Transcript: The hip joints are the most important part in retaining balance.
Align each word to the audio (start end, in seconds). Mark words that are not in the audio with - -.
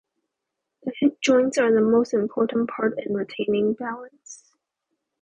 The 0.81 0.93
hip 0.99 1.21
joints 1.21 1.59
are 1.59 1.71
the 1.71 1.79
most 1.79 2.15
important 2.15 2.71
part 2.71 2.97
in 3.05 3.13
retaining 3.13 3.75
balance. 3.75 4.55